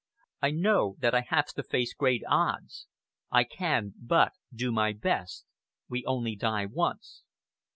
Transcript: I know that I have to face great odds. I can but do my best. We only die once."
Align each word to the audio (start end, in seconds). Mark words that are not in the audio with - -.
I 0.41 0.49
know 0.49 0.95
that 0.97 1.13
I 1.13 1.21
have 1.21 1.45
to 1.53 1.61
face 1.61 1.93
great 1.93 2.23
odds. 2.27 2.87
I 3.29 3.43
can 3.43 3.93
but 3.99 4.31
do 4.51 4.71
my 4.71 4.93
best. 4.93 5.45
We 5.89 6.03
only 6.07 6.35
die 6.35 6.65
once." 6.65 7.21